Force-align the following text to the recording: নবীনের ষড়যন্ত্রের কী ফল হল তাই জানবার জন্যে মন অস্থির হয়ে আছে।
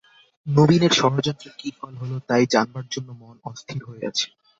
নবীনের 0.47 0.93
ষড়যন্ত্রের 0.93 1.53
কী 1.57 1.69
ফল 1.77 1.93
হল 2.01 2.11
তাই 2.29 2.43
জানবার 2.53 2.85
জন্যে 2.91 3.13
মন 3.21 3.35
অস্থির 3.45 3.81
হয়ে 3.87 4.03
আছে। 4.09 4.27